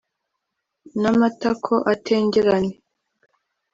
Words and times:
N'amatako 1.01 1.75
atengerane. 1.91 2.71